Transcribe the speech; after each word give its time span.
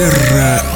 Терра 0.00 0.69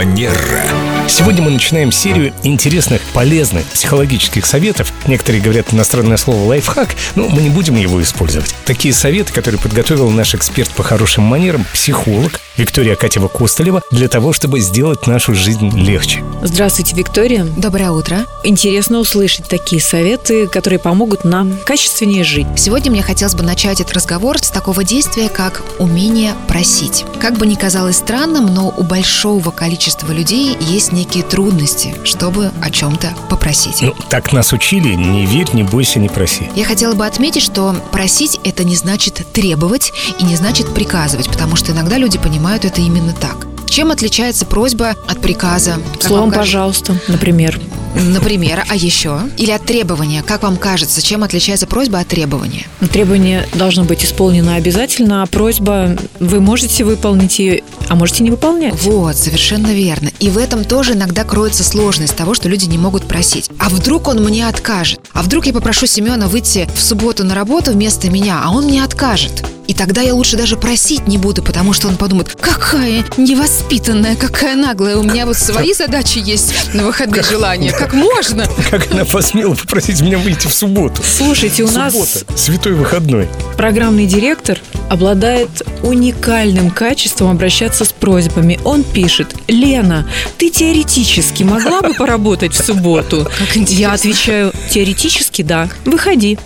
Манера. 0.00 0.64
Сегодня 1.08 1.42
мы 1.42 1.50
начинаем 1.50 1.92
серию 1.92 2.32
интересных, 2.42 3.02
полезных 3.12 3.66
психологических 3.66 4.46
советов. 4.46 4.94
Некоторые 5.06 5.42
говорят 5.42 5.74
иностранное 5.74 6.16
слово 6.16 6.46
«лайфхак», 6.46 6.94
но 7.16 7.28
мы 7.28 7.42
не 7.42 7.50
будем 7.50 7.76
его 7.76 8.00
использовать. 8.00 8.54
Такие 8.64 8.94
советы, 8.94 9.32
которые 9.32 9.60
подготовил 9.60 10.08
наш 10.10 10.34
эксперт 10.34 10.70
по 10.70 10.82
хорошим 10.82 11.24
манерам, 11.24 11.66
психолог 11.74 12.40
Виктория 12.56 12.94
Катева-Костолева, 12.94 13.82
для 13.90 14.08
того, 14.08 14.32
чтобы 14.32 14.60
сделать 14.60 15.06
нашу 15.06 15.34
жизнь 15.34 15.70
легче. 15.76 16.22
Здравствуйте, 16.42 16.96
Виктория. 16.96 17.44
Доброе 17.44 17.90
утро. 17.90 18.24
Интересно 18.44 19.00
услышать 19.00 19.48
такие 19.48 19.82
советы, 19.82 20.46
которые 20.46 20.78
помогут 20.78 21.24
нам 21.24 21.58
качественнее 21.64 22.24
жить. 22.24 22.46
Сегодня 22.56 22.90
мне 22.90 23.02
хотелось 23.02 23.34
бы 23.34 23.42
начать 23.42 23.80
этот 23.80 23.94
разговор 23.94 24.38
с 24.38 24.50
такого 24.50 24.84
действия, 24.84 25.28
как 25.28 25.62
умение 25.78 26.34
просить. 26.48 27.04
Как 27.20 27.36
бы 27.36 27.46
ни 27.46 27.54
казалось 27.54 27.96
странным, 27.96 28.46
но 28.46 28.72
у 28.76 28.82
большого 28.82 29.50
количества 29.50 29.89
людей 30.12 30.56
есть 30.60 30.92
некие 30.92 31.22
трудности, 31.22 31.94
чтобы 32.04 32.50
о 32.62 32.70
чем-то 32.70 33.12
попросить. 33.28 33.82
Ну, 33.82 33.94
так 34.08 34.32
нас 34.32 34.52
учили, 34.52 34.94
не 34.94 35.26
верь, 35.26 35.48
не 35.52 35.62
бойся, 35.62 35.98
не 35.98 36.08
проси. 36.08 36.48
Я 36.54 36.64
хотела 36.64 36.94
бы 36.94 37.06
отметить, 37.06 37.42
что 37.42 37.74
просить 37.92 38.40
это 38.44 38.64
не 38.64 38.76
значит 38.76 39.26
требовать 39.32 39.92
и 40.18 40.24
не 40.24 40.36
значит 40.36 40.72
приказывать, 40.74 41.28
потому 41.28 41.56
что 41.56 41.72
иногда 41.72 41.98
люди 41.98 42.18
понимают 42.18 42.64
это 42.64 42.80
именно 42.80 43.12
так. 43.12 43.46
Чем 43.70 43.92
отличается 43.92 44.46
просьба 44.46 44.96
от 45.06 45.20
приказа? 45.20 45.76
Словом, 46.00 46.32
пожалуйста, 46.32 46.96
например. 47.06 47.60
Например, 47.94 48.64
а 48.68 48.76
еще? 48.76 49.20
Или 49.36 49.50
от 49.50 49.64
требования? 49.64 50.22
Как 50.22 50.42
вам 50.42 50.56
кажется, 50.56 51.02
чем 51.02 51.22
отличается 51.22 51.66
просьба 51.66 51.98
от 51.98 52.08
требования? 52.08 52.66
Требование 52.92 53.48
должно 53.54 53.84
быть 53.84 54.04
исполнено 54.04 54.54
обязательно, 54.54 55.22
а 55.22 55.26
просьба 55.26 55.96
вы 56.18 56.40
можете 56.40 56.84
выполнить 56.84 57.38
ее, 57.38 57.62
а 57.88 57.94
можете 57.94 58.22
не 58.22 58.30
выполнять. 58.30 58.74
Вот, 58.82 59.16
совершенно 59.16 59.72
верно. 59.74 60.10
И 60.20 60.30
в 60.30 60.38
этом 60.38 60.64
тоже 60.64 60.92
иногда 60.92 61.24
кроется 61.24 61.64
сложность 61.64 62.16
того, 62.16 62.34
что 62.34 62.48
люди 62.48 62.66
не 62.66 62.78
могут 62.78 63.04
просить. 63.04 63.50
А 63.58 63.68
вдруг 63.68 64.08
он 64.08 64.22
мне 64.22 64.46
откажет? 64.46 65.00
А 65.12 65.22
вдруг 65.22 65.46
я 65.46 65.52
попрошу 65.52 65.86
Семена 65.86 66.28
выйти 66.28 66.68
в 66.74 66.80
субботу 66.80 67.24
на 67.24 67.34
работу 67.34 67.72
вместо 67.72 68.10
меня, 68.10 68.40
а 68.44 68.50
он 68.50 68.64
мне 68.64 68.84
откажет? 68.84 69.44
И 69.70 69.72
тогда 69.72 70.00
я 70.02 70.16
лучше 70.16 70.36
даже 70.36 70.56
просить 70.56 71.06
не 71.06 71.16
буду, 71.16 71.44
потому 71.44 71.72
что 71.72 71.86
он 71.86 71.96
подумает, 71.96 72.36
какая 72.40 73.04
невоспитанная, 73.16 74.16
какая 74.16 74.56
наглая, 74.56 74.96
у 74.96 75.04
меня 75.04 75.26
вот 75.26 75.36
свои 75.36 75.72
задачи 75.74 76.18
есть 76.18 76.74
на 76.74 76.84
выходные 76.84 77.22
желания. 77.22 77.70
Как 77.70 77.92
можно? 77.94 78.48
Как 78.70 78.90
она 78.90 79.04
посмела 79.04 79.54
попросить 79.54 80.00
меня 80.00 80.18
выйти 80.18 80.48
в 80.48 80.54
субботу? 80.54 81.04
Слушайте, 81.04 81.62
у 81.62 81.70
нас 81.70 81.92
Суббота, 81.92 82.36
святой 82.36 82.72
выходной. 82.72 83.28
программный 83.56 84.06
директор 84.06 84.58
обладает 84.90 85.62
уникальным 85.84 86.70
качеством 86.70 87.30
обращаться 87.30 87.84
с 87.84 87.92
просьбами. 87.92 88.58
Он 88.64 88.82
пишет, 88.82 89.34
Лена, 89.46 90.06
ты 90.36 90.50
теоретически 90.50 91.44
могла 91.44 91.80
бы 91.80 91.94
поработать 91.94 92.52
в 92.52 92.62
субботу? 92.62 93.26
Я 93.54 93.92
отвечаю, 93.92 94.52
теоретически 94.68 95.42
да. 95.42 95.68
Выходи. 95.84 96.38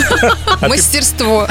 Мастерство. 0.60 1.46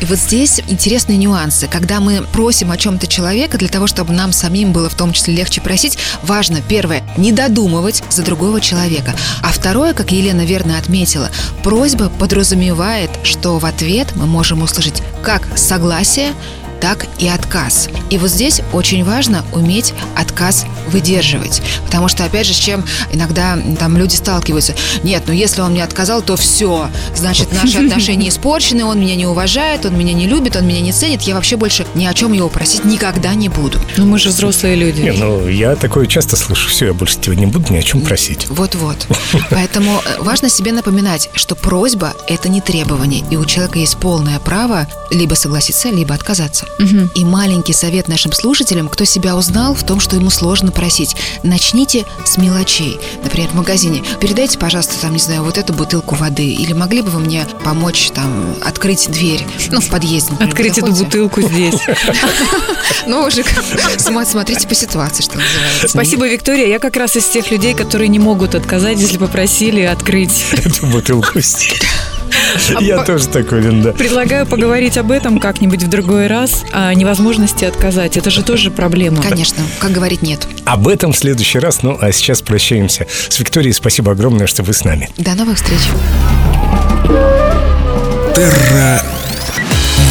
И 0.00 0.04
вот 0.04 0.18
здесь 0.18 0.60
интересные 0.68 1.18
нюансы. 1.18 1.68
Когда 1.68 2.00
мы 2.00 2.22
просим 2.32 2.72
о 2.72 2.76
чем-то 2.76 3.06
человека, 3.06 3.56
для 3.56 3.68
того, 3.68 3.86
чтобы 3.86 4.12
нам 4.12 4.32
самим 4.32 4.72
было 4.72 4.90
в 4.90 4.94
том 4.94 5.12
числе 5.12 5.34
легче 5.34 5.60
просить, 5.60 5.98
важно, 6.22 6.60
первое, 6.68 7.04
не 7.16 7.30
додумывать 7.32 8.02
за 8.10 8.22
другого 8.22 8.60
человека. 8.60 9.14
А 9.46 9.50
второе, 9.50 9.94
как 9.94 10.10
Елена 10.10 10.44
верно 10.44 10.76
отметила, 10.76 11.30
просьба 11.62 12.08
подразумевает, 12.08 13.10
что 13.22 13.60
в 13.60 13.64
ответ 13.64 14.08
мы 14.16 14.26
можем 14.26 14.60
услышать 14.62 15.04
как 15.22 15.46
согласие, 15.56 16.32
так 16.80 17.06
и 17.18 17.28
отказ. 17.28 17.88
И 18.10 18.18
вот 18.18 18.30
здесь 18.30 18.60
очень 18.72 19.04
важно 19.04 19.44
уметь 19.52 19.94
отказ 20.16 20.66
выдерживать. 20.88 21.62
Потому 21.84 22.08
что, 22.08 22.24
опять 22.24 22.46
же, 22.46 22.54
с 22.54 22.58
чем 22.58 22.84
иногда 23.12 23.58
там 23.78 23.96
люди 23.96 24.14
сталкиваются. 24.14 24.74
Нет, 25.02 25.24
ну 25.26 25.32
если 25.32 25.60
он 25.60 25.72
мне 25.72 25.84
отказал, 25.84 26.22
то 26.22 26.36
все. 26.36 26.88
Значит, 27.14 27.52
наши 27.52 27.78
отношения 27.78 28.28
испорчены, 28.28 28.84
он 28.84 29.00
меня 29.00 29.16
не 29.16 29.26
уважает, 29.26 29.84
он 29.84 29.98
меня 29.98 30.12
не 30.12 30.26
любит, 30.26 30.56
он 30.56 30.66
меня 30.66 30.80
не 30.80 30.92
ценит. 30.92 31.22
Я 31.22 31.34
вообще 31.34 31.56
больше 31.56 31.86
ни 31.94 32.06
о 32.06 32.14
чем 32.14 32.32
его 32.32 32.48
просить 32.48 32.84
никогда 32.84 33.34
не 33.34 33.48
буду. 33.48 33.80
Ну 33.96 34.06
мы 34.06 34.18
же 34.18 34.28
взрослые 34.28 34.76
люди. 34.76 35.00
Не, 35.00 35.12
ну, 35.12 35.48
я 35.48 35.76
такое 35.76 36.06
часто 36.06 36.36
слышу. 36.36 36.68
Все, 36.68 36.86
я 36.86 36.94
больше 36.94 37.18
тебя 37.18 37.36
не 37.36 37.46
буду 37.46 37.72
ни 37.72 37.78
о 37.78 37.82
чем 37.82 38.00
просить. 38.00 38.48
Вот-вот. 38.48 39.06
Поэтому 39.50 40.00
э, 40.04 40.22
важно 40.22 40.48
себе 40.48 40.72
напоминать, 40.72 41.30
что 41.34 41.54
просьба– 41.54 42.14
это 42.28 42.48
не 42.48 42.60
требование, 42.60 43.24
и 43.30 43.36
у 43.36 43.44
человека 43.44 43.78
есть 43.78 43.96
полное 43.96 44.38
право 44.38 44.86
либо 45.10 45.34
согласиться, 45.34 45.90
либо 45.90 46.14
отказаться. 46.14 46.65
И 47.14 47.24
маленький 47.24 47.72
совет 47.72 48.08
нашим 48.08 48.32
слушателям, 48.32 48.88
кто 48.88 49.04
себя 49.04 49.36
узнал 49.36 49.74
в 49.74 49.84
том, 49.84 50.00
что 50.00 50.16
ему 50.16 50.30
сложно 50.30 50.72
просить. 50.72 51.16
Начните 51.42 52.04
с 52.24 52.36
мелочей. 52.36 52.98
Например, 53.22 53.48
в 53.50 53.54
магазине. 53.54 54.02
Передайте, 54.20 54.58
пожалуйста, 54.58 54.94
там, 55.00 55.12
не 55.12 55.18
знаю, 55.18 55.42
вот 55.42 55.58
эту 55.58 55.72
бутылку 55.72 56.14
воды. 56.14 56.46
Или 56.46 56.72
могли 56.72 57.02
бы 57.02 57.10
вы 57.10 57.20
мне 57.20 57.46
помочь 57.64 58.10
там 58.14 58.56
открыть 58.64 59.08
дверь? 59.10 59.46
Ну, 59.70 59.80
в 59.80 59.88
подъезде. 59.88 60.32
например, 60.32 60.50
Открыть 60.50 60.78
эту 60.78 60.92
бутылку 60.92 61.42
здесь. 61.42 61.74
Ну, 63.06 63.22
уже 63.22 63.44
смотрите 63.98 64.66
по 64.66 64.74
ситуации, 64.74 65.22
что 65.22 65.36
называется. 65.36 65.88
Спасибо, 65.88 66.28
Виктория. 66.28 66.66
Я 66.66 66.78
как 66.78 66.96
раз 66.96 67.16
из 67.16 67.24
тех 67.26 67.50
людей, 67.50 67.74
которые 67.74 68.08
не 68.08 68.18
могут 68.18 68.54
отказать, 68.54 68.98
если 68.98 69.18
попросили 69.18 69.82
открыть. 69.82 70.44
Эту 70.52 70.86
бутылку 70.86 71.40
Я 72.80 73.02
тоже 73.04 73.28
такой, 73.28 73.60
Линда. 73.60 73.92
Предлагаю 73.92 74.46
поговорить 74.46 74.96
об 74.98 75.10
этом 75.10 75.38
как-нибудь 75.38 75.82
в 75.82 75.88
другой 75.88 76.26
раз, 76.26 76.64
о 76.72 76.92
невозможности 76.94 77.64
отказать. 77.64 78.16
Это 78.16 78.30
же 78.30 78.42
тоже 78.42 78.70
проблема. 78.70 79.22
Конечно, 79.22 79.62
как 79.78 79.92
говорить 79.92 80.22
нет. 80.22 80.46
Об 80.64 80.88
этом 80.88 81.12
в 81.12 81.18
следующий 81.18 81.58
раз. 81.58 81.82
Ну, 81.82 81.96
а 82.00 82.12
сейчас 82.12 82.42
прощаемся. 82.42 83.06
С 83.28 83.38
Викторией 83.38 83.72
спасибо 83.72 84.12
огромное, 84.12 84.46
что 84.46 84.62
вы 84.62 84.72
с 84.72 84.84
нами. 84.84 85.08
До 85.16 85.34
новых 85.34 85.56
встреч. 85.56 85.80
Терра 88.34 89.02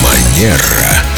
Манера. 0.02 1.15